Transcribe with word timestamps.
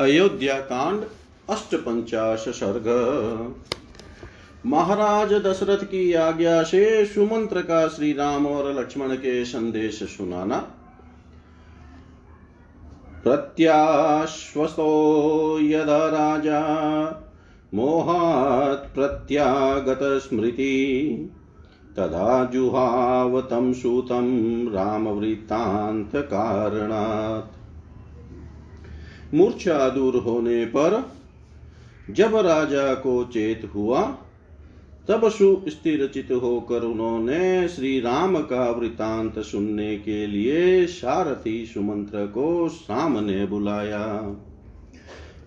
अयोध्या 0.00 0.54
कांड 0.54 1.04
अष्टपंचाश 1.50 2.38
सर्ग 2.38 2.84
महाराज 4.66 5.32
दशरथ 5.32 5.84
की 5.84 6.14
आज्ञा 6.14 6.62
से 6.62 7.06
सुमंत्र 7.06 7.60
का 7.60 7.88
श्री 7.88 8.12
राम 8.12 8.46
और 8.46 8.80
लक्ष्मण 8.80 9.14
के 9.14 9.44
संदेश 9.44 10.02
सुनाना। 10.02 10.66
प्रत्याश्वस्तो 13.24 14.88
यदा 15.62 16.06
राजा, 16.06 16.60
मोहात् 17.74 18.94
प्रत्यागत 18.94 20.00
स्मृति। 20.02 21.30
तदा 21.96 22.44
जुहाव 22.44 23.40
तं 23.40 23.72
सूतं 23.72 24.72
रामवृत्तान्तकारणात्। 24.72 27.53
मूर्छा 29.34 29.88
दूर 29.88 30.16
होने 30.16 30.64
पर 30.64 31.10
जब 32.10 32.36
राजा 32.36 32.94
को 32.94 33.24
चेत 33.24 33.70
हुआ, 33.74 34.16
तब 35.08 35.28
सुस्थिर 35.28 36.10
चित 36.14 36.32
होकर 36.32 36.80
उन्होंने 36.80 37.68
श्री 37.68 38.00
राम 38.00 38.38
का 38.38 38.70
वृतांत 38.70 39.38
सुनने 39.38 39.96
के 39.96 40.26
लिए 40.26 40.86
सारथी 40.86 41.66
सुमंत्र 41.66 42.26
को 42.26 42.68
सामने 42.68 43.46
बुलाया। 43.46 44.36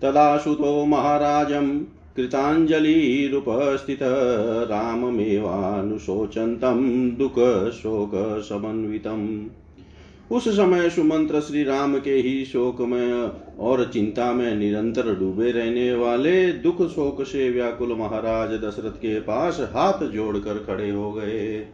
तदा 0.02 0.38
सुतो 0.38 0.84
महाराजम 0.84 1.80
कृताञ्जलिरुपस्थित 2.16 3.98
राममेवानुशोचन्तं 4.70 7.10
दुःखशोकसमन्वितम्। 7.10 9.46
उस 10.30 10.48
समय 10.48 10.90
सुमंत्र 10.90 11.40
श्री 11.40 11.64
राम 11.64 11.98
के 11.98 12.12
ही 12.12 12.44
शोक 12.44 12.80
में 12.80 13.30
और 13.58 13.90
चिंता 13.92 14.32
में 14.32 14.54
निरंतर 14.54 15.14
डूबे 15.14 15.50
रहने 15.50 15.94
वाले 15.94 16.52
दुख 16.52 16.82
शोक 16.90 17.22
से 17.22 17.50
व्याकुल 17.50 17.92
महाराज 17.92 18.50
दशरथ 18.50 18.90
के 18.90 19.20
पास 19.20 19.60
हाथ 19.60 20.06
जोड़कर 20.06 20.54
खड़े 20.54 20.90
हो 20.90 21.12
गए। 21.12 21.66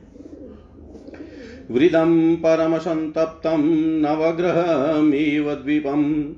वृदम 1.71 2.37
परम 2.37 2.79
संतप्तम 2.79 3.63
नवग्रहमीव 4.07 5.55
द्वीपम 5.55 6.35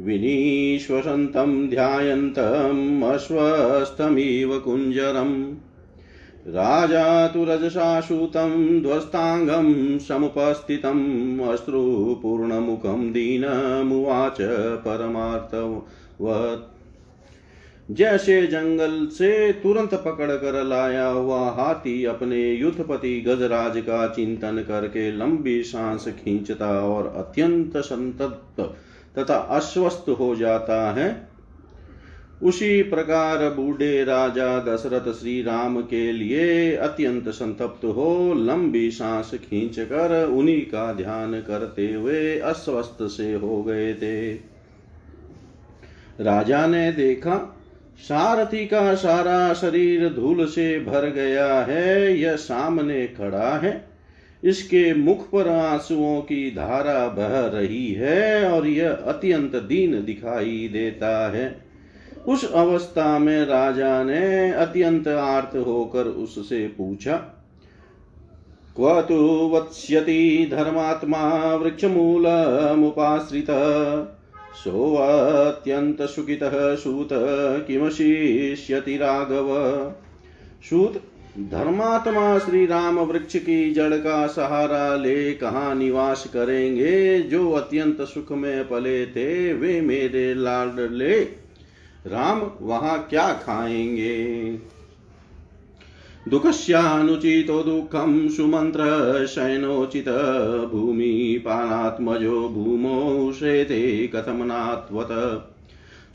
विनीश्वसन्तं 0.00 1.68
ध्यायन्तम् 1.68 3.02
अश्वस्थमिव 3.02 4.58
कुञ्जरम्। 4.58 5.54
राजा 6.46 7.26
तु 7.28 7.44
रजसाशूतं 7.44 8.80
ध्वस्ताङ्गं 8.82 9.98
समुपस्थितम् 9.98 11.40
अश्रुपूर्णमुखं 11.40 13.12
दीनमुवाच 13.12 14.36
परमार्थवत्। 14.84 16.70
जैसे 17.90 18.46
जंगल 18.46 19.06
से 19.06 19.52
तुरंत 19.52 19.94
पकड़ 19.94 20.30
कर 20.30 20.64
लाया 20.64 21.06
हुआ 21.06 21.50
हाथी 21.50 22.04
अपने 22.04 22.52
युद्धपति 22.52 23.20
गजराज 23.20 23.80
का 23.80 24.06
चिंतन 24.08 24.64
करके 24.68 25.12
लंबी 25.12 25.62
सांस 25.62 26.08
खींचता 26.08 26.70
और 26.80 27.06
अत्यंत 27.06 27.76
संतप्त 27.76 28.60
तथा 29.18 29.36
अस्वस्थ 29.36 30.04
हो 30.08 30.34
जाता 30.36 30.92
है। 30.92 31.31
उसी 32.42 32.82
प्रकार 32.82 33.50
बूढ़े 33.50 34.04
राजा 34.04 34.58
दशरथ 34.58 35.12
श्री 35.12 35.42
राम 35.42 35.80
के 35.80 36.12
लिए 36.12 36.76
अत्यंत 36.76 37.28
संतप्त 37.28 37.84
हो 37.84 38.34
लंबी 38.34 38.90
सांस 38.90 39.30
खींच 39.34 39.78
कर 39.78 40.26
उन्हीं 40.26 40.60
का 40.60 40.92
ध्यान 40.92 41.32
करते 41.40 41.92
हुए 41.92 42.38
अस्वस्थ 42.38 42.98
से 43.02 43.32
हो 43.32 43.62
गए 43.62 43.94
थे। 43.94 44.32
राजा 46.20 46.66
ने 46.66 46.92
देखा, 46.92 47.58
सारथी 47.98 48.66
का 48.66 48.94
सारा 48.94 49.54
शरीर 49.54 50.08
धूल 50.08 50.46
से 50.46 50.80
भर 50.80 51.10
गया 51.10 51.60
है, 51.60 52.20
यह 52.20 52.36
सामने 52.36 53.06
खड़ा 53.06 53.50
है। 53.50 53.88
इसके 54.44 54.94
मुख 54.94 55.30
पर 55.30 55.48
आंसुओं 55.48 56.20
की 56.20 56.50
धारा 56.50 57.08
बह 57.08 57.58
रही 57.58 57.92
है 57.92 58.50
और 58.50 58.66
यह 58.66 58.90
अत्यंत 58.90 59.56
दीन 59.56 60.04
दिखाई 60.04 60.70
देता 60.72 61.30
है। 61.30 61.71
उस 62.28 62.52
अवस्था 62.52 63.18
में 63.18 63.44
राजा 63.44 64.02
ने 64.02 64.50
अत्यंत 64.50 65.08
आर्त 65.08 65.56
होकर 65.56 66.04
उससे 66.04 66.66
पूछा, 66.68 67.16
क्व 68.76 69.00
तु 69.00 69.50
वत्स्यति 69.54 70.48
धर्मात्मा 70.52 71.54
वृक्षमूलमुपाश्रित? 71.54 73.46
सुखितः 76.02 76.74
सूत 76.74 77.08
किमशिष्यति 77.66 78.96
राघव? 78.96 79.48
सूत, 80.70 81.00
धर्मात्मा 81.38 82.38
श्री 82.38 82.66
राम 82.66 82.98
वृक्ष 82.98 83.36
की 83.36 83.70
जड़ 83.74 83.96
का 83.96 84.26
सहारा 84.26 84.96
ले 84.96 85.32
कहा 85.32 85.74
निवास 85.74 86.26
करेंगे? 86.34 87.20
जो 87.20 87.50
अत्यंत 87.52 88.00
सुख 88.00 88.32
में 88.32 88.68
पले 88.68 89.06
थे, 89.06 89.52
वे 89.52 89.80
मेरे 89.80 90.34
लाडले। 90.34 91.41
राम 92.06 92.50
वहाँ 92.60 93.06
क्या 93.10 93.32
खाएँगे? 93.32 94.22
दुःखस्यानुचितो 96.28 97.62
दुःखं 97.62 98.28
सुमन्त्र 98.28 98.80
शयनोचित 99.26 100.08
भूमिपानात्मजो 100.72 102.48
भूमौ 102.48 103.32
श्रेते 103.32 104.10
कथमनात्वत। 104.14 105.08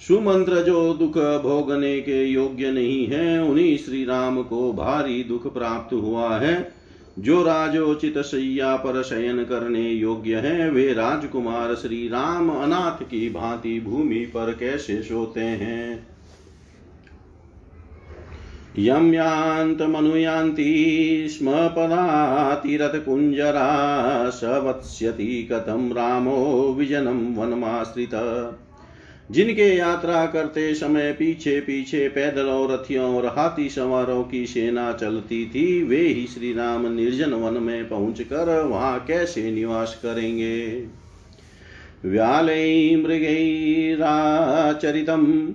सुमंत्र 0.07 0.61
जो 0.61 0.93
दुख 0.93 1.17
भोगने 1.17 2.01
के 2.01 2.25
योग्य 2.25 2.71
नहीं 2.71 3.07
है, 3.07 3.43
उन्हीं 3.43 3.77
श्री 3.77 4.05
राम 4.05 4.43
को 4.43 4.73
भारी 4.73 5.23
दुख 5.23 5.53
प्राप्त 5.53 5.93
हुआ 5.93 6.37
है। 6.37 6.76
जो 7.19 7.43
राजोचित 7.43 8.17
सैया 8.17 8.75
पर 8.75 9.03
शयन 9.03 9.43
करने 9.43 9.91
योग्य 9.91 10.35
है, 10.35 10.69
वे 10.69 10.93
राजकुमार 10.93 11.75
श्री 11.75 12.07
राम 12.07 12.49
अनाथ 12.49 13.03
की 13.03 13.29
भांति 13.29 13.79
भूमि 13.79 14.19
पर 14.19 14.55
कैसे 14.59 15.01
सोते 15.01 15.39
हैं? 15.39 16.07
यम 18.79 19.13
यान्त 19.13 19.81
मनुयान्ति 19.81 21.27
स्म 21.29 21.51
पदातिरथकुञ्जरा 21.51 22.79
स 24.29 24.43
वत्स्यति 24.43 25.49
कथं 25.51 25.93
रामो 25.93 26.73
विजनं 26.77 27.35
वनमाश्रित। 27.35 28.13
जिनके 29.31 29.75
यात्रा 29.75 30.25
करते 30.25 30.75
समय 30.75 31.13
पीछे 31.13 31.61
पीछे 31.61 32.09
पैदल 32.09 32.45
और 32.45 32.71
रथियों 32.71 33.15
और 33.15 33.25
हाथी 33.25 33.69
सवारों 33.69 34.23
की 34.23 34.47
सेना 34.47 34.93
चलती 34.93 35.45
थी, 35.45 35.83
वे 35.83 35.97
ही 35.97 36.27
श्री 36.27 36.53
राम 36.53 36.93
निर्जन 36.93 37.33
वन 37.33 37.63
में 37.63 37.89
पहुंचकर 37.89 38.63
वहाँ 38.63 39.05
कैसे 39.07 39.51
निवास 39.51 39.99
करेंगे? 40.03 40.85
व्यालै 42.05 42.95
मृगैराचरितं 42.95 45.53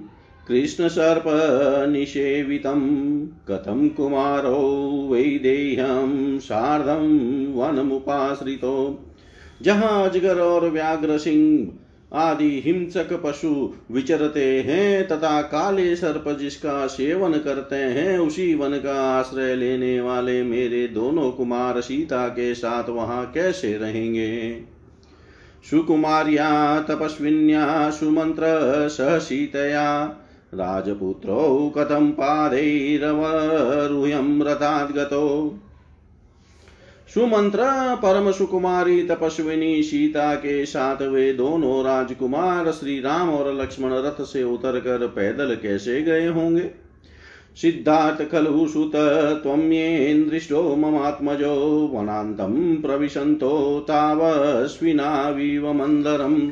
कृष्णसर्पनिषेवितं 0.49 3.27
कथं 3.27 3.89
कुमारो 3.89 5.09
वैदेह्यं 5.13 6.39
सार्धं 6.39 7.55
वनमुपाश्रितो। 7.55 9.05
जहाँ 9.63 10.11
अजगर 10.11 10.39
और 10.39 10.71
व्याघ्र 10.71 11.19
सिंह 11.19 11.69
आदि 12.15 12.63
हिंसक 12.65 13.21
पशु 13.25 13.75
विचरते 13.91 14.61
हैं, 14.61 15.09
तथा 15.09 15.43
काले 15.43 15.97
सर्प 15.97 16.37
जिसका 16.41 16.87
सेवन 16.87 17.33
करते 17.33 17.77
हैं, 17.77 18.19
उसी 18.19 18.55
वन 18.55 18.71
का 18.71 19.19
आश्रय 19.19 19.57
लेने 19.57 20.01
वाले 20.01 20.43
मेरे 20.43 20.89
दोनों 20.89 21.31
कुमार 21.31 21.81
सीता 21.81 22.29
के 22.29 22.55
साथ 22.55 22.89
वहाँ 22.89 23.33
कैसे 23.33 23.79
रहेंगे? 23.79 24.61
सुकुमार्या, 25.71 26.81
तपस्विन्या, 26.81 27.91
सुमंत्र 27.91 28.89
सह 28.89 29.19
सीतया 29.19 30.17
राजपुत्रो 30.55 31.75
कथं 31.79 32.11
पादैरवरुह्यं 32.11 34.43
रथाद्गतो? 34.43 35.55
सुमंत्र 37.15 37.59
परम 37.97 38.31
सुकुमारी 38.31 39.03
तपस्विनी, 39.03 39.83
सीता 39.83 40.35
के 40.35 40.67
साथ 40.67 41.03
वे 41.03 41.33
दोनों 41.33 41.85
राजकुमार 41.85 42.71
श्री 42.71 43.01
राम 43.01 43.31
और 43.31 43.63
लक्ष्मण 43.63 43.91
रथ 43.93 44.25
से 44.25 44.45
उतर 44.45 44.81
कर 44.81 45.07
पैदल 45.07 45.59
कैसे 45.63 46.03
गए 46.03 46.27
होंगे? 46.27 46.71
सिद्धार्थ 47.57 48.31
खलु 48.33 48.69
सुत 48.69 48.93
त्वम्येन्द्रिष्टो 49.43 50.77
ममात्मजो, 50.77 51.91
वनान्तं 51.95 52.83
प्रविशन्तो 52.83 53.81
तावस्विनाविव 53.81 55.73
मन्दरम् 55.73 56.51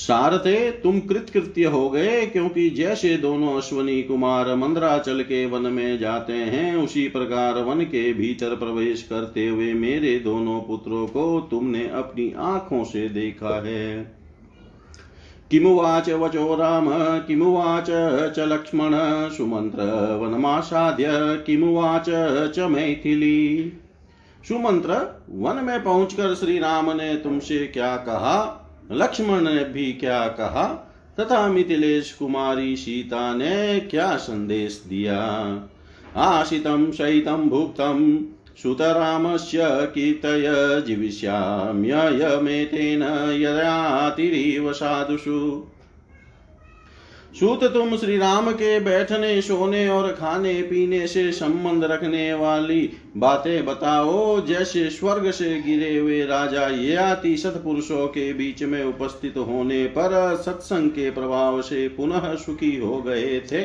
सारथे, 0.00 0.70
तुम 0.70 1.00
कृतकृत्य 1.00 1.64
हो 1.64 1.90
गए, 1.90 2.26
क्योंकि 2.26 2.70
जैसे 2.70 3.16
दोनों 3.16 3.56
अश्वनी 3.56 4.02
कुमार 4.02 4.54
मंदराचल 4.54 5.22
के 5.22 5.46
वन 5.46 5.62
में 5.62 5.98
जाते 5.98 6.32
हैं, 6.32 6.76
उसी 6.76 7.08
प्रकार 7.08 7.54
वन 7.54 7.80
के 7.80 8.12
भीतर 8.12 8.54
प्रवेश 8.56 9.02
करते 9.02 9.48
हुए 9.48 9.72
मेरे 9.72 10.18
दोनों 10.18 10.60
पुत्रों 10.60 11.06
को 11.06 11.40
तुमने 11.40 11.88
अपनी 11.88 12.32
आँखों 12.38 12.84
से 12.84 13.08
देखा 13.08 13.66
है। 13.66 14.20
किमुवाच 15.50 16.10
वचो 16.10 16.54
राम, 16.54 16.86
किमुवाच 17.20 17.86
च 18.36 18.38
लक्ष्मण, 18.38 18.90
सुमंत्र 19.36 19.82
वनमासाद्य, 20.22 21.06
किमुवाच 21.46 22.06
च 22.56 22.58
मैथिली। 22.58 23.72
सुमंत्र, 24.48 25.24
वन 25.30 25.64
में 25.64 25.84
पहुंचकर 25.84 26.34
श्री 26.34 26.58
राम 26.58 26.90
ने 26.90 27.14
तुमसे 27.14 27.66
क्या 27.66 27.96
कहा? 27.96 28.56
लक्ष्मण 28.92 29.40
ने 29.40 29.64
भी 29.64 29.92
क्या 29.92 30.28
कहा? 30.28 30.86
तथा 31.20 31.48
मिथिलेश 31.48 32.12
कुमारी 32.12 32.76
सीता 32.76 33.34
ने 33.34 33.80
क्या 33.80 34.16
संदेश 34.16 34.84
दिया? 34.88 35.60
आशितम 36.16 36.92
शयितम 36.92 37.36
भुक्तम 37.36 38.24
सुतरामस्य 38.62 39.60
कीर्तय 39.64 40.82
जीविष्याम्ययमेतेन 40.86 43.02
यदातिरिव 43.42 44.72
साधुषु। 44.72 45.66
सूत 47.34 47.64
तुम 47.64 47.96
श्री 47.96 48.16
राम 48.18 48.50
के 48.52 48.80
बैठने, 48.80 49.42
सोने 49.42 49.88
और 49.88 50.12
खाने, 50.12 50.62
पीने 50.62 51.06
से 51.06 51.32
संबंध 51.32 51.84
रखने 51.84 52.34
वाली 52.34 52.90
बातें 53.16 53.66
बताओ। 53.66 54.46
जैसे 54.46 54.90
स्वर्ग 54.90 55.30
से 55.30 55.62
गिरे 55.62 55.98
हुए 55.98 56.24
राजा, 56.26 56.66
ये 56.66 56.94
आती 56.94 57.36
सतपुरुषों 57.36 58.06
के 58.06 58.32
बीच 58.32 58.62
में 58.62 58.84
उपस्थित 58.84 59.36
होने 59.36 59.86
पर 59.86 60.36
सत्संग 60.36 60.90
के 60.90 61.10
प्रभाव 61.10 61.62
से 61.62 61.88
पुनः 61.88 62.34
सुखी 62.34 62.76
हो 62.76 63.02
गए 63.02 63.40
थे। 63.52 63.64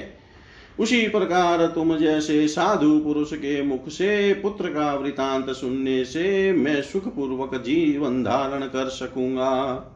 उसी 0.80 1.08
प्रकार 1.08 1.66
तुम 1.66 1.98
जैसे 1.98 2.48
साधु 2.48 3.00
पुरुष 3.00 3.34
के 3.34 3.62
मुख 3.62 3.90
से, 3.90 4.34
पुत्र 4.34 4.70
का 4.70 4.94
वृतांत 4.94 5.50
सुनने 5.50 6.06
से 6.06 6.54
मैं 6.54 6.82
सुख 6.82 7.08
पूर्वक 7.08 7.56
जीवन 7.56 8.24
धारण 8.24 8.62
कर 8.62 8.90
सकूँगा। 8.90 9.92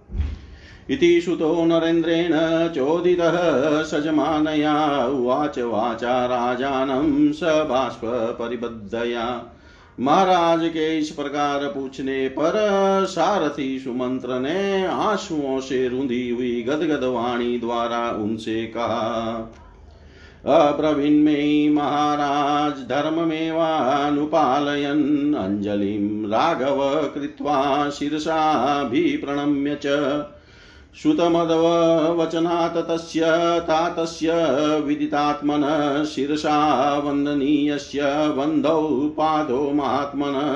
इति 0.90 1.22
सुतो 1.22 1.66
नरेन्द्रेण 1.66 2.32
चोदितः 2.68 3.84
सजमानया 3.84 5.06
उवाच 5.06 5.60
वाचा 5.60 6.26
राजानं 6.26 7.32
स 7.32 7.40
बाष्प 7.44 8.36
परिबद्धया 8.40 9.52
महाराज 10.00 10.70
के 10.70 11.00
इस 11.00 11.10
प्रकार 11.10 11.68
पूछने 11.68 12.30
पर 12.30 12.52
सारथी 13.06 13.80
सुमंत्र 13.80 14.40
ने 14.40 14.86
आंसुओं 14.86 15.60
से 15.60 15.88
रुंधी 15.88 16.30
हुई 16.30 16.62
गदगद 16.62 17.04
वाणी 17.04 17.60
द्वारा 17.60 18.24
उनसे 18.24 18.68
कहा 18.68 19.52
अब्रवीन्मे 20.46 21.70
महाराज 21.70 22.90
धर्ममेवानुपालयन् 22.90 25.36
अञ्जलिं 25.36 26.30
राघव 26.30 27.10
कृत्वा 27.14 27.90
शिरसाभिप्रणम्य 27.90 29.80
च। 29.86 29.88
श्रुतमदवचनात् 30.96 32.78
तस्य 32.88 33.22
तातस्य 33.60 34.30
विदितात्मनः 34.80 36.04
शिरसा 36.04 36.58
वन्दनीयस्य 36.98 38.02
बन्धौ 38.38 38.82
पादो 39.18 39.72
महात्मनः 39.72 40.50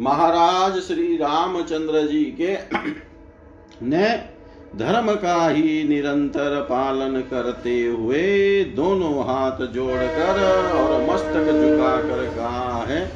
महाराज 0.00 0.78
श्री 0.78 1.16
रामचंद्र 1.16 2.06
जी 2.06 2.24
के 2.40 2.52
ने 3.86 4.06
धर्म 4.78 5.14
का 5.14 5.48
ही 5.48 5.88
निरंतर 5.88 6.60
पालन 6.60 7.20
करते 7.20 7.86
हुए 7.86 8.22
दोनों 8.64 9.24
हाथ 9.24 9.66
जोड़कर 9.66 10.40
और 10.74 11.02
मस्तक 11.02 11.50
झुकाकर 11.52 12.24
कहा 12.36 12.84
है, 12.84 13.06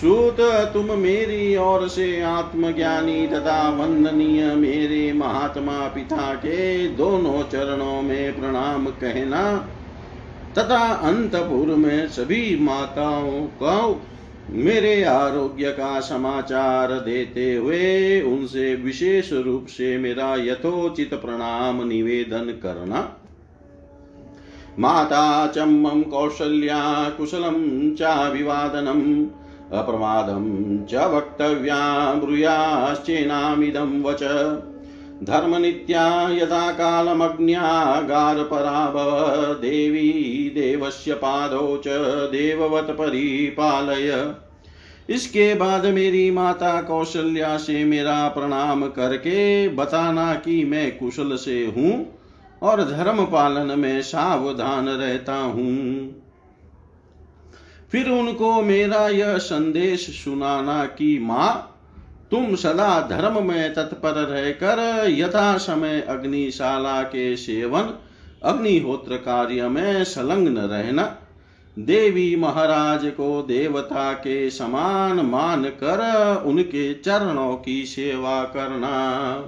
सूत, 0.00 0.36
तुम 0.72 0.92
मेरी 0.98 1.56
ओर 1.56 1.88
से 1.88 2.20
आत्मज्ञानी 2.22 3.26
तथा 3.26 3.68
वंदनीय 3.68 4.54
मेरे 4.54 5.12
महात्मा 5.12 5.86
पिता 5.88 6.34
के 6.34 6.88
दोनों 6.88 7.42
चरणों 7.42 8.02
में 8.02 8.40
प्रणाम 8.40 8.86
कहना 8.86 9.42
तथा 10.58 10.84
अंतपुर 10.94 11.74
में 11.76 12.08
सभी 12.08 12.58
माताओं 12.60 13.42
को 13.62 14.04
मेरे 14.50 15.04
आरोग्य 15.04 15.70
का 15.70 16.00
समाचार 16.00 16.92
देते 16.92 17.54
हुए 17.54 18.20
उनसे 18.20 18.74
विशेष 18.74 19.32
रूप 19.32 19.66
से 19.66 19.98
मेरा 19.98 20.34
यथोचित 20.34 21.14
प्रणाम 21.14 21.88
निवेदन 21.88 22.44
करना। 22.62 23.16
माता 24.78 25.46
चम्मं 25.46 26.02
कौशल्या 26.02 27.10
कुशलं 27.10 27.94
चाभिवादनम् 27.94 29.26
अप्रमादं 29.72 30.78
च 30.84 30.94
वक्तव्या 30.94 32.14
ब्रूयाश्चेनामिदं 32.14 34.02
वच। 34.02 34.22
धर्मनित्या 35.24 36.28
यदा 36.32 36.72
कालमग्न्यागारपराभव 36.72 39.54
देवी 39.54 40.52
देवस्य 40.54 41.14
पादौ 41.14 41.76
च 41.76 41.88
देववत 42.32 42.86
परिपालय। 42.90 44.34
इसके 45.08 45.54
बाद 45.54 45.86
मेरी 45.86 46.30
माता 46.30 46.82
कौशल्या 46.82 47.56
से 47.56 47.84
मेरा 47.84 48.28
प्रणाम 48.28 48.88
करके 48.88 49.68
बताना 49.68 50.34
कि 50.34 50.64
मैं 50.64 50.98
कुशल 50.98 51.36
से 51.36 51.72
हूँ 51.76 52.18
और 52.62 52.84
धर्म 52.84 53.24
पालन 53.24 53.78
में 53.78 54.02
सावधान 54.02 54.88
रहता 54.88 55.34
हूँ। 55.34 56.14
फिर 57.92 58.10
उनको 58.10 58.62
मेरा 58.62 59.08
यह 59.08 59.38
संदेश 59.38 60.24
सुनाना 60.24 60.86
कि 60.86 61.18
माँ 61.22 61.74
तुम 62.30 62.54
सदा 62.54 63.00
धर्म 63.00 63.46
में 63.46 63.74
तत्पर 63.74 64.10
रहकर 64.10 65.06
यथा 65.10 65.56
समय 65.56 66.00
अग्निशाला 66.00 67.02
के 67.02 67.36
सेवन, 67.36 67.94
अग्निहोत्र 68.42 69.16
कार्य 69.16 69.68
में 69.68 70.04
संलग्न 70.04 70.58
रहना। 70.58 71.16
देवी 71.78 72.36
महाराज 72.36 73.04
को 73.04 73.42
देवता 73.42 74.12
के 74.12 74.50
समान 74.50 75.20
मान 75.20 75.64
कर 75.64 76.42
उनके 76.46 76.94
चरणों 76.94 77.56
की 77.56 77.84
सेवा 77.84 78.44
करना। 78.44 79.44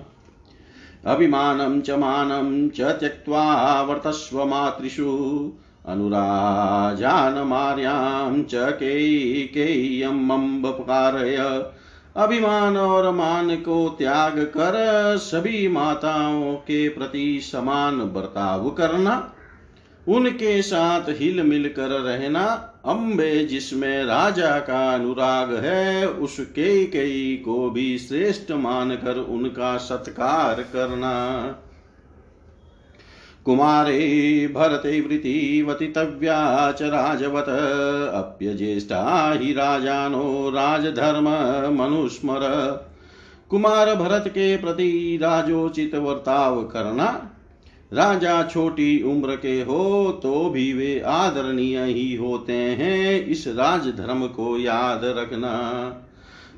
अभिमानं 1.06 1.80
च 1.80 1.90
मानं 1.90 2.68
च 2.68 2.80
त्यक्त्वा 2.80 3.82
वर्तस्व 3.82 4.44
मातृषु, 4.44 5.52
अनुराजान 5.86 7.32
अनुराजानमार्यां 7.32 8.42
च 8.42 8.50
केय्यम्बपकारय 8.54 11.36
अभिमान 12.16 12.76
और 12.76 13.10
मान 13.14 13.56
को 13.56 13.88
त्याग 13.88 14.38
कर 14.38 14.72
सभी 15.18 15.68
माताओं 15.68 16.54
के 16.54 16.88
प्रति 16.88 17.40
समान 17.42 17.98
बर्ताव 17.98 18.70
करना, 18.70 19.34
उनके 20.08 20.62
साथ 20.62 21.02
हिल 21.08 21.42
मिल 21.42 21.68
कर 21.68 21.88
रहना 21.88 22.66
अम्बे 22.86 23.44
जिसमें 23.44 24.04
राजा 24.04 24.58
का 24.58 24.94
अनुराग 24.94 25.54
है, 25.54 26.08
उसके 26.08 26.86
कई 26.86 27.42
को 27.44 27.70
भी 27.70 27.98
श्रेष्ठ 27.98 28.52
मानकर 28.52 29.16
उनका 29.16 29.76
सत्कार 29.76 30.62
करना। 30.62 31.44
कुमारे 33.46 33.98
भरते 34.54 35.00
वृतिवतितव्या 35.00 36.40
च 36.72 36.82
राजवत। 36.82 37.48
अप्यज्येष्ठा 38.14 39.32
हि 39.32 39.52
राजानो 39.52 40.50
राजधर्म 40.50 41.28
मनुस्मर। 41.74 42.40
कुमार 43.50 43.94
भरत 43.94 44.28
के 44.28 44.56
प्रति 44.56 45.18
राजोचित 45.22 45.94
वर्ताव 45.94 46.62
करना, 46.64 47.06
राजा 47.92 48.42
छोटी 48.42 49.02
उम्र 49.02 49.36
के 49.36 49.60
हो 49.60 50.12
तो 50.22 50.50
भी 50.50 50.72
वे 50.72 51.00
आदरणीय 51.00 51.82
ही 51.82 52.14
होते 52.16 52.52
हैं, 52.52 53.26
इस 53.26 53.46
राजधर्म 53.48 54.26
को 54.26 54.58
याद 54.58 55.00
रखना। 55.18 55.56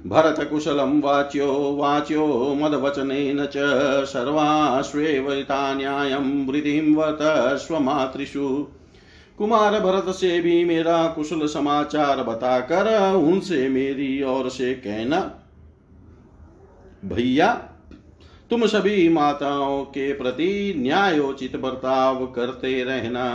भरतकुशलं 0.07 1.01
वाच्यो 1.01 1.77
वाच्यो 1.77 2.55
मदवचनेन 2.55 3.47
च 3.47 3.53
सर्वाश्वेवरितान्यायं 4.05 6.47
वृद्धिं 6.47 6.95
वत 6.95 7.19
स्वमातृषु। 7.59 8.67
कुमार 9.39 9.81
भरत 9.81 10.15
से 10.15 10.41
भी 10.41 10.65
मेरा 10.65 11.07
कुशल 11.07 11.47
समाचार 11.47 12.23
बताकर 12.23 13.17
उनसे 13.17 13.69
मेरी 13.69 14.23
ओर 14.23 14.49
से 14.49 14.75
कहना, 14.75 15.41
भैया, 17.05 17.69
तुम 18.51 18.67
सभी 18.67 19.09
माताओं 19.09 19.85
के 19.85 20.13
प्रति 20.13 20.75
न्यायोचित 20.79 21.57
बर्ताव 21.57 22.27
करते 22.27 22.85
रहना। 22.85 23.27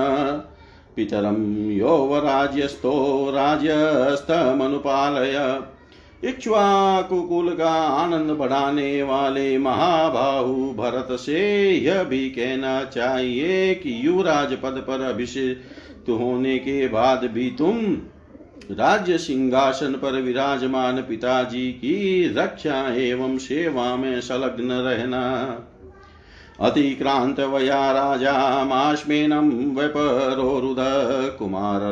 पितरं 0.97 1.73
यौवराज्यस्थो 1.73 3.30
राज्यस्तमनुपालय 3.30 5.62
इक्ष्वाकुकुल 6.25 7.54
का 7.54 7.73
आनंद 7.97 8.30
बढ़ाने 8.30 9.02
वाले 9.02 9.59
महाबाहु 9.59 10.75
भरत 10.75 11.21
से 11.21 11.71
यह 11.71 12.04
भी 12.04 12.30
कहना 12.30 12.87
चाहिए 12.87 13.75
कि 13.75 14.07
युवराज 14.07 14.59
पद 14.62 14.85
पर 14.88 15.02
अभिषेक 15.02 16.11
होने 16.11 16.59
के 16.59 16.88
बाद 16.88 17.25
भी 17.25 17.50
तुम 17.50 17.97
राज्य 18.70 19.18
सिंहासन 19.18 19.92
पर 19.92 20.12
विराजमान 20.12 20.96
पिताजी 21.02 21.72
की 21.72 22.28
रक्षा 22.28 22.94
एवं 22.94 23.38
सेवा 23.38 23.96
में 23.96 24.20
संलग्न 24.20 24.72
रहना। 24.72 25.22
अतिक्रांत 26.60 27.40
वया 27.40 27.90
राजा 27.92 28.64
माश्मेनं 28.64 29.74
व्यपरोरुद 29.76 30.76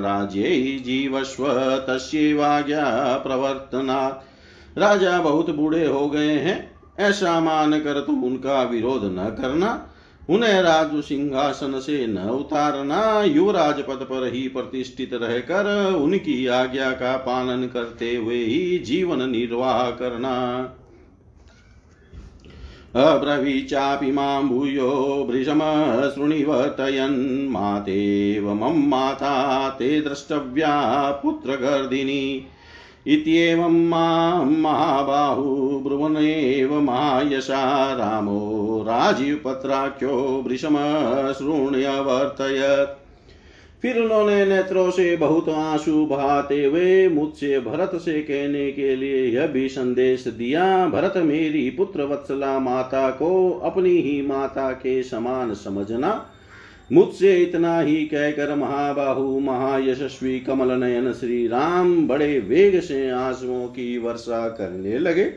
राज्य 0.04 0.42
जीवस्व 0.84 1.48
तस्वाज्ञा 1.88 2.84
प्रवर्तनात्। 3.16 4.78
राजा 4.78 5.20
बहुत 5.20 5.50
बूढ़े 5.50 5.86
हो 5.86 6.08
गए 6.08 6.32
हैं, 6.32 6.70
ऐसा 6.98 7.40
मान 7.40 7.80
कर 7.80 8.00
तुम 8.00 8.24
उनका 8.24 8.62
विरोध 8.62 9.04
न 9.04 9.36
करना। 9.40 9.88
उन्हें 10.30 10.62
राजु 10.62 11.02
सिंहासन 11.02 11.80
से 11.80 12.06
न 12.06 12.18
उतारना 12.18 13.22
युवराज 13.22 13.80
पद 13.80 14.06
पर 14.10 14.30
ही 14.34 14.48
प्रतिष्ठित 14.48 15.10
रहकर 15.14 15.94
उनकी 15.94 16.46
आज्ञा 16.46 16.90
का 16.90 17.16
पालन 17.16 17.66
करते 17.66 18.16
हुए 18.16 18.44
ही 18.44 18.78
जीवन 18.78 19.30
निर्वाह 19.30 19.90
करना। 19.90 20.34
अब्रवी 22.96 23.62
चापि 23.62 24.12
माँ 24.12 24.48
भूयो, 24.48 25.26
भृशम 25.30 25.58
शृणिवर्तयन् 26.10 27.48
मातेव 27.48 28.54
मम 28.54 28.88
माता 28.88 29.68
ते 29.68 30.00
द्रष्टव्या 30.00 31.10
पुत्रगर्दिनी। 31.22 32.46
इत्येवं 33.06 33.88
माँ 33.88 34.44
महाबाहु 34.44 35.80
ब्रुवनेव 35.80 36.80
महायशा 36.80 37.92
रामो 37.92 38.84
राजीवपत्राख्यो 38.88 40.44
वृषमशृण्यवर्तयत् 40.46 43.06
फिर 43.82 44.02
उन्होंने 44.02 44.46
नेत्रों 44.46 44.90
से 44.90 45.16
बहुत 45.16 45.48
आँसू 45.48 46.06
बहाते 46.06 46.64
हुए 46.64 47.08
मुझसे 47.08 47.60
भरत 47.60 47.90
से 47.94 48.22
कहने 48.22 48.72
के 48.72 48.96
लिए 48.96 49.26
यह 49.26 49.46
भी 49.46 49.68
संदेश 49.68 50.28
दिया, 50.28 50.88
भरत 50.88 51.12
मेरी 51.16 51.70
पुत्र 51.70 52.02
वत्सला 52.02 52.58
माता 52.58 53.10
को 53.10 53.60
अपनी 53.64 53.90
ही 53.90 54.22
माता 54.22 54.72
के 54.72 55.02
समान 55.02 55.54
समझना 55.54 56.26
मुझसे 56.92 57.36
इतना 57.36 57.80
ही 57.80 57.96
कहकर 57.96 58.54
महाबाहु, 58.54 59.40
महायशस्वी 59.40 60.40
कमल 60.40 60.80
नयन 60.80 61.12
श्री 61.12 61.46
राम 61.46 62.08
बड़े 62.08 62.38
वेग 62.38 62.80
से 62.80 63.10
आंसुओं 63.10 63.66
की 63.66 63.98
वर्षा 63.98 64.48
करने 64.48 64.98
लगे। 64.98 65.32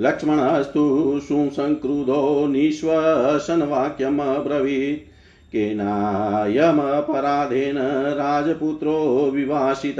लक्ष्मण 0.00 0.36
लक्ष्मणस्तु 0.36 1.20
सुसंक्रुधो, 1.22 2.46
निश्वसन 2.46 3.62
वाक्यम 3.62 4.22
ब्रवीत्। 4.22 5.12
केनायमपराधेन 5.52 7.76
राजपुत्रो 8.14 9.30
विवासित। 9.34 9.96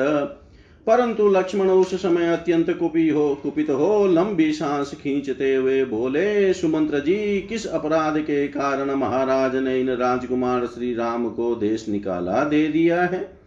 परंतु 0.87 1.29
लक्ष्मण 1.29 1.69
उस 1.69 1.95
समय 1.95 2.33
अत्यंत 2.33 2.71
कुपी 2.71 3.09
हो, 3.09 3.35
कुपित 3.35 3.71
हो, 3.71 4.07
लंबी 4.07 4.53
सांस 4.53 4.95
खींचते 4.95 5.55
हुए 5.55 5.85
बोले, 5.85 6.53
सुमंत्र 6.53 6.99
जी, 6.99 7.41
किस 7.41 7.67
अपराध 7.67 8.19
के 8.19 8.49
कारण 8.49 8.91
महाराज 8.91 9.57
ने 9.57 9.81
इन 9.81 9.91
राजकुमार 9.91 10.67
श्री 10.67 10.95
राम 10.95 11.29
को 11.29 11.55
देश 11.55 11.89
निकाला, 11.89 12.45
दे 12.45 12.69
दिया 12.69 13.03
है? 13.03 13.45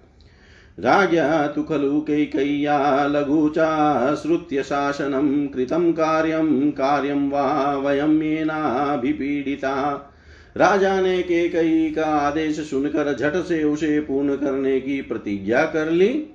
राजा 0.79 1.48
तु 1.48 1.63
खलु 1.63 2.01
कैकय्या 2.01 3.08
लघुचा 3.08 4.15
श्रुत्य 4.15 4.63
शासनं 4.63 5.48
कृतं 5.48 5.91
कार्यं 5.91 6.72
कार्यं 6.72 7.29
वा 7.29 7.75
वयं 7.75 8.22
येनाभिपीडिता 8.22 9.74
राजा 10.58 11.01
ने 11.01 11.22
के 11.22 11.50
कई 11.50 11.89
का 11.89 12.06
आदेश 12.06 12.70
सुनकर 12.70 13.15
झट 13.15 13.36
से 13.36 13.63
उसे 13.63 14.00
पूर्ण 14.00 14.36
करने 14.36 14.79
की 14.79 15.01
प्रतिज्ञा 15.01 15.65
कर 15.65 15.91
ली। 15.91 16.25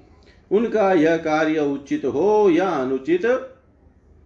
उनका 0.53 0.93
यह 0.93 1.17
कार्य 1.17 1.61
उचित 1.61 2.05
हो 2.05 2.51
या 2.51 2.69
अनुचित, 2.69 3.27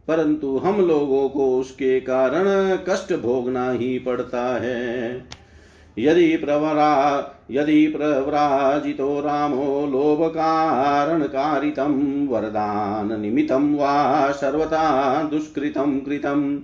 परंतु 0.09 0.57
हम 0.57 0.81
लोगों 0.81 1.29
को 1.29 1.61
उसके 1.61 2.01
कारण 2.01 2.77
कष्ट 2.77 3.13
भोगना 3.13 3.71
ही 3.71 3.99
पड़ता 3.99 4.63
है। 4.63 5.25
यदि 5.99 6.37
प्रवरा, 6.37 7.33
यदि 7.51 7.87
प्रव्राजितो 7.87 9.21
रामो 9.21 9.87
लोभकारणकारितं, 9.87 12.27
वरदान 12.27 13.21
निमित्तं 13.21 13.75
वा 13.75 14.33
सर्वथा 14.33 15.23
दुष्कृतं 15.23 16.01
कृतम्। 16.01 16.59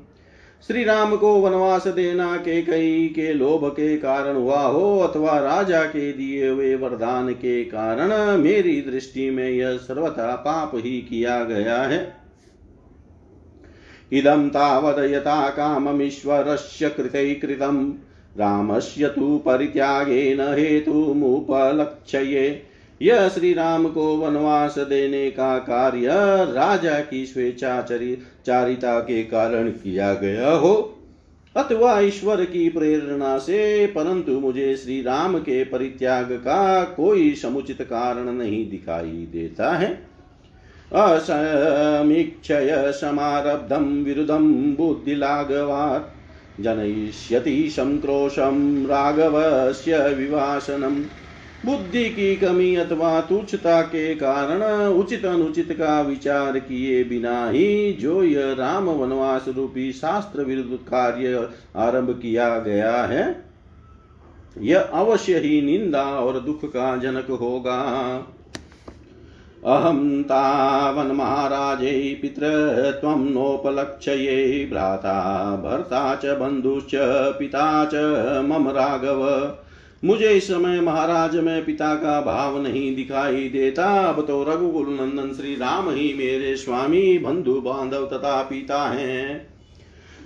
श्री 0.67 0.85
राम 0.85 1.17
को 1.17 1.35
वनवास 1.35 1.87
देना 1.87 2.37
के 2.37 2.63
कई 2.63 3.09
के 3.09 3.33
लोभ 3.33 3.69
के 3.69 3.97
कारण 3.97 4.37
हुआ 4.37 4.61
हो 4.61 4.99
अथवा 4.99 5.39
राजा 5.39 5.85
के 5.85 6.13
दिए 6.13 6.49
हुए 6.49 6.75
वरदान 6.75 7.33
के 7.33 7.65
कारण 7.65 8.39
मेरी 8.39 8.81
दृष्टि 8.81 9.31
में 9.31 9.51
यह 9.51 9.77
सर्वथा 9.77 10.37
पाप 10.37 10.71
ही 10.75 11.01
किया 11.01 11.45
गया 11.45 11.83
है। 11.83 12.17
इदं 14.13 14.49
तावद 14.49 15.05
यथा 15.05 15.49
काममीश्वरस्य 15.49 16.89
कृतै 16.89 17.35
कृतं 17.35 17.95
रामस्य 18.39 19.09
तु 19.09 19.43
परित्यागेन 19.47 20.59
हेतुमुपलक्ष्ये। 20.59 22.72
यह 23.03 23.29
श्री 23.29 23.53
राम 23.53 23.89
को 23.89 24.17
वनवास 24.17 24.79
देने 24.79 25.31
का 25.31 25.59
कार्य 25.59 26.09
राजा 26.53 27.01
की 27.01 27.27
स्वेच्छाचारिता 27.27 29.01
के 29.01 29.23
कारण 29.23 29.69
किया 29.69 30.15
गया 30.15 30.51
हो। 30.51 30.99
अथवा 31.57 32.01
ईश्वर 32.01 32.45
की 32.45 32.69
प्रेरणा 32.69 33.39
से, 33.39 33.87
परंतु 33.87 34.33
मुझे 34.33 34.77
श्री 34.77 35.03
राम 35.03 35.39
के 35.39 35.65
परित्याग 35.65 36.25
का 36.25 36.85
कोई 36.85 37.35
समुचित 37.35 37.83
कारण 37.83 38.33
नहीं 38.33 38.71
दिखाई 38.71 39.05
देता 39.05 39.77
है। 39.77 40.13
असमीक्षय 40.93 42.93
समारब्धं 42.95 44.05
विरुद्धं 44.05 44.75
बुद्धिलाघवात् 44.75 46.63
जनयिष्यति 46.63 47.71
संक्रोशं 47.71 48.87
राघवस्य 48.87 50.09
विवासनम्। 50.09 51.05
बुद्धि 51.67 52.05
की 52.05 52.37
कमी 52.37 52.75
अथवा 52.77 53.21
तुच्छता 53.21 53.83
के 53.83 54.15
कारण 54.15 54.63
उचित 54.87 55.25
अनुचित 55.25 55.73
का 55.73 56.01
विचार 56.01 56.59
किए 56.59 57.05
बिना 57.05 57.49
ही 57.49 57.93
जो 57.93 58.23
यह 58.23 58.53
राम 58.53 58.85
वनवास 58.85 59.45
रूपी 59.49 59.93
शास्त्र 59.93 60.43
विरुद्ध 60.43 60.75
कार्य 60.75 61.49
आरंभ 61.77 62.19
किया 62.23 62.59
गया 62.59 62.93
है, 63.05 63.45
यह 64.59 64.81
अवश्य 64.81 65.39
ही 65.39 65.63
निंदा 65.63 66.03
और 66.03 66.41
दुख 66.41 66.65
का 66.65 66.97
जनक 66.97 67.31
होगा। 67.31 67.79
अहम 69.65 69.83
तावन 69.83 70.01
अहं 70.01 70.23
तावन्महाराजै 70.23 72.19
पितृत्वं 72.23 73.31
नोपलक्ष्ये, 73.31 74.69
भ्राता 74.71 75.17
भर्ता 75.57 76.15
च 76.15 76.27
बन्धुश्च 76.27 76.91
पिता 77.39 77.85
च 77.85 77.95
मम 78.45 78.69
राघव। 78.69 79.23
मुझे 80.03 80.29
इस 80.29 80.47
समय 80.47 80.81
महाराज 80.81 81.35
में 81.37 81.65
पिता 81.65 81.95
का 81.95 82.21
भाव 82.21 82.61
नहीं 82.63 82.95
दिखाई 82.97 83.49
देता। 83.49 83.85
अब 84.05 84.21
तो 84.27 84.43
रघुकुल 84.43 84.87
नंदन 84.91 85.33
श्री 85.35 85.55
राम 85.55 85.91
ही 85.91 86.13
मेरे 86.15 86.57
स्वामी 86.57 87.19
बंधु 87.19 87.55
बांधव 87.61 88.07
तथा 88.07 88.43
पिता 88.43 88.83
हैं। 88.85 89.47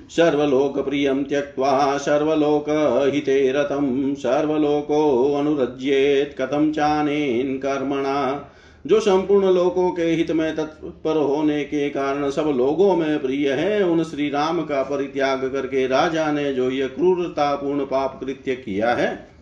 सर्वलोक 0.09 0.78
प्रियम 0.78 1.23
त्यक्त्वा, 1.23 1.97
सर्वलोक 1.99 2.71
हिते 3.14 3.52
रतम, 3.52 4.14
सर्वलोको 4.14 5.35
अनुरज्येत 5.35 6.35
कथम 6.40 6.71
चानेन 6.73 7.56
कर्मणा। 7.59 8.52
जो 8.85 9.00
संपूर्ण 9.00 9.52
लोकों 9.54 9.90
के 9.90 10.02
हित 10.02 10.30
में 10.30 10.56
तत्पर 10.56 11.16
होने 11.16 11.62
के 11.64 11.88
कारण 11.90 12.30
सब 12.30 12.52
लोगों 12.56 12.97
में 12.97 13.18
प्रिय 13.18 13.52
है, 13.52 13.83
उन 13.85 14.02
श्री 14.04 14.28
राम 14.30 14.61
का 14.62 14.83
परित्याग 14.83 15.49
करके 15.52 15.87
राजा 15.87 16.30
ने 16.33 16.52
जो 16.54 16.71
ये 16.71 16.88
क्रूरतापूर्ण 16.88 17.85
पाप 17.85 18.21
कृत्य 18.21 18.54
किया 18.56 18.95
है 18.95 19.36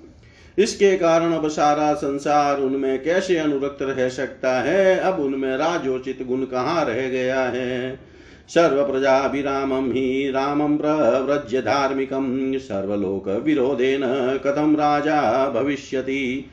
इसके 0.59 0.97
कारण 0.97 1.33
अब 1.33 1.49
सारा 1.49 1.95
संसार 1.95 2.61
उनमें 2.61 3.03
कैसे 3.03 3.37
अनुरक्त 3.37 3.79
रह 3.83 4.09
सकता 4.09 4.61
है? 4.63 4.99
अब 4.99 5.21
उनमें 5.21 5.57
राजोचित 5.57 6.27
गुण 6.27 6.45
कहाँ 6.45 6.85
रह 6.85 7.09
गया 7.09 7.41
है? 7.41 8.01
सर्व 8.49 8.93
प्रजाभिरामं 8.93 9.91
हि 9.93 10.31
रामं 10.35 10.77
प्रव्रज्य 10.77 11.61
धार्मिकं, 11.61 12.59
सर्वलोक 12.59 13.29
विरोधेन 13.29 14.01
कथम 14.47 14.77
राजा 14.77 15.51
भविष्यति? 15.51 16.51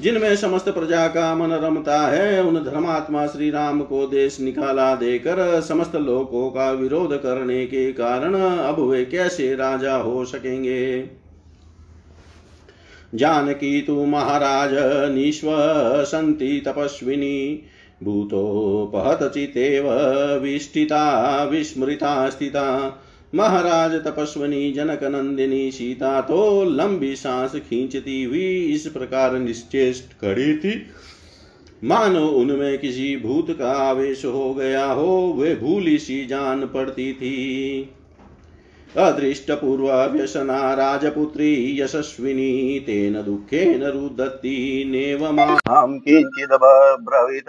जिनमें 0.00 0.36
समस्त 0.36 0.68
प्रजा 0.68 1.06
का 1.08 1.34
मन 1.34 1.52
रमता 1.52 2.00
है, 2.00 2.42
उन 2.42 2.54
धर्मात्मा 2.64 3.26
श्री 3.26 3.50
राम 3.50 3.80
को 3.80 4.06
देश 4.06 4.40
निकाला 4.40 4.94
देकर 4.94 5.60
समस्त 5.60 5.96
लोकों 5.96 6.50
का 6.50 6.70
विरोध 6.70 7.22
करने 7.22 7.66
के 7.66 7.92
कारण 7.92 8.34
अब 8.40 8.80
वे 8.80 9.04
कैसे 9.04 9.54
राजा 9.54 9.96
हो 9.96 10.24
सकेंगे? 10.24 11.02
जानकी 13.14 13.80
तु 13.82 14.04
महाराज 14.06 14.70
निश्वसन्ति 15.14 16.62
तपस्विनी। 16.66 17.62
भूतोपहतचितेव 18.02 19.90
विष्ठिता, 20.42 21.44
विस्मृता 21.44 22.28
स्थिता। 22.30 23.00
महाराज 23.34 23.92
तपस्वनी 23.92 24.72
जनक 24.72 25.04
नंदिनी 25.04 25.70
सीता 25.70 26.20
तो 26.20 26.64
लंबी 26.64 27.16
सांस 27.16 27.54
खींचती 27.54 28.22
हुई 28.24 28.58
इस 28.72 28.86
प्रकार 28.86 29.38
निश्चेष्ट 29.38 30.12
खड़ी 30.20 30.56
थी। 30.56 30.82
मानो 31.84 32.26
उनमें 32.28 32.78
किसी 32.78 33.16
भूत 33.16 33.50
का 33.58 33.70
आवेश 33.70 34.24
हो 34.24 34.54
गया 34.54 34.84
हो, 34.86 35.34
वे 35.38 35.54
भूली 35.54 35.98
सी 35.98 36.26
जान 36.26 36.60
पड़ती 36.66 37.12
थी। 37.12 37.90
अदृष्टपूर्वव्यसना 38.96 40.74
राजपुत्री 40.74 41.80
यशस्विनी 41.80 42.80
तेन 42.80 43.22
दुःखेन 43.22 43.82
रुदत्ति 43.84 44.84
नेव 44.86 45.32
माँ 45.32 45.98
किञ्चिदब्रवीत। 45.98 47.48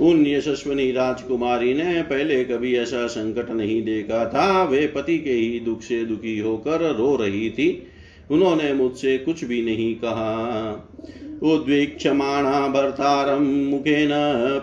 उन 0.00 0.26
यशस्वनी 0.26 0.92
राजकुमारी 0.92 1.74
ने 1.74 2.02
पहले 2.02 2.44
कभी 2.44 2.76
ऐसा 2.76 3.06
संकट 3.06 3.50
नहीं 3.50 3.82
देखा 3.82 4.24
था। 4.28 4.64
वे 4.64 4.86
पति 4.86 5.18
के 5.18 5.30
ही 5.30 5.60
दुख 5.60 5.82
से 5.82 6.04
दुखी 6.04 6.38
होकर 6.38 6.80
रो 6.96 7.16
रही 7.16 7.50
थी। 7.50 7.92
उन्होंने 8.30 8.72
मुझसे 8.72 9.18
कुछ 9.18 9.44
भी 9.44 9.62
नहीं 9.62 9.94
कहा। 9.94 10.72
उद्वीक्षमाणा 11.42 12.68
भर्तारं 12.68 13.42
मुखेन 13.70 14.10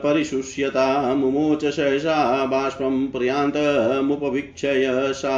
परिशुष्यता 0.03 1.15
मुमोच 1.15 1.65
सहसा 1.65 2.45
बाष्पं 2.45 3.07
प्रियांतमुपवीक्षय 3.07 4.91
सा। 5.13 5.37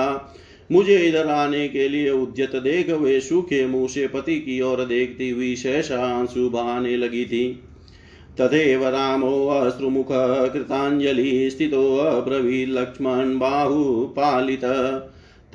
मुझे 0.72 0.98
इधर 0.98 1.28
आने 1.28 1.68
के 1.68 1.88
लिए 1.90 2.10
उद्यत 2.10 2.56
देख 2.56 2.90
वे 2.90 3.20
सूखे 3.22 3.66
मुँह 3.68 3.88
से 3.88 4.08
पति 4.08 4.36
की 4.36 4.62
ओर 4.62 4.86
देखती 4.86 5.30
हुई 5.30 5.56
सहसा 5.56 6.02
आँसू 6.04 6.50
बहाने 6.50 6.98
लगी 6.98 7.26
थी। 7.26 7.60
तथैव 8.42 8.88
रामोऽश्रुमुख 8.88 10.08
कृताञ्जलिः 10.54 11.50
स्थितोऽब्रवील्लक्ष्मण 11.50 13.38
बाहुपालित 13.40 14.66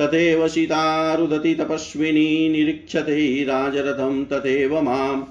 तथैव 0.00 0.48
सीता 0.48 1.14
रुदति 1.14 1.54
तपस्विनी 1.54 2.48
निरीक्षते 2.48 3.44
राजरथं 3.44 4.24
तथैव 4.24 4.80
माम्। 4.80 5.22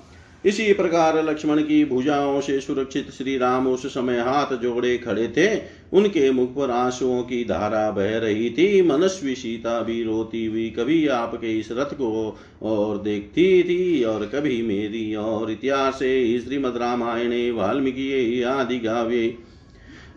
इसी 0.46 0.74
प्रकार 0.74 1.24
लक्ष्मण 1.24 1.62
की 1.62 1.86
भुजाओं 1.86 2.42
से 2.42 2.60
सुरक्षित 2.62 3.12
श्री 3.12 3.38
राम 3.38 3.68
उस 3.68 3.86
समय 3.86 4.20
हाथ 4.20 4.58
जोड़े 4.58 4.98
खड़े 4.98 5.28
थे। 5.28 5.62
उनके 5.94 6.32
मुख 6.32 6.56
पर 6.56 6.72
आंसुओं 6.72 7.22
की 7.24 7.44
धारा 7.44 7.92
बह 7.92 8.18
रही 8.18 8.50
थी। 8.50 8.82
मनस्वी 8.82 9.36
सीता 9.36 9.82
भी 9.82 10.04
रोती 10.04 10.46
हुई 10.46 10.70
कभी 10.70 11.08
आपके 11.08 11.60
इस 11.60 11.70
रथ 11.72 11.94
को 11.94 12.40
और 12.62 13.02
देखती 13.02 13.64
थी 13.64 14.04
और 14.04 14.26
कभी 14.26 14.62
मेरी 14.62 15.16
और 15.16 15.52
इतिहास 15.52 15.94
श्रीमद 15.94 16.78
रामायणे, 16.78 17.52
वाल्मीकि, 17.52 18.42
आदि 18.42 18.80
गाव्ये 18.80 19.38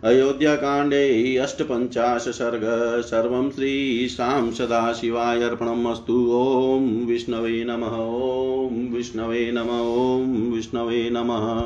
अयोध्याकाण्डे 0.04 1.37
अष्टपञ्चाश 1.37 2.23
सर्ग 2.23 2.64
सर्वं 3.02 3.50
श्रीशां 3.50 4.50
सदाशिवाय 4.52 5.42
अर्पणमस्तु। 5.42 6.16
ॐ 6.32 7.06
विष्णवे 7.06 7.64
नमः, 7.64 7.96
ॐ 8.66 8.94
विष्णवे 8.94 9.50
नम, 9.52 9.70
ॐ 9.70 10.52
विष्णवे 10.52 11.11
नमः। 11.11 11.62